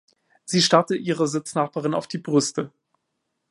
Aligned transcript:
Sie 0.45 0.63
starrte 0.63 0.95
ihrer 0.95 1.27
Sitznachbarin 1.27 1.93
auf 1.93 2.07
die 2.07 2.17
Brüste. 2.17 2.71